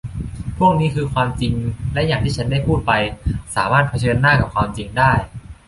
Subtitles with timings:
[0.57, 1.53] พวกนี้คือความจริง
[1.93, 2.91] และอย่างที่ฉันได้พูดไป
[3.25, 5.11] ฉันสามารถเผชิญหน้ากับความจริงได้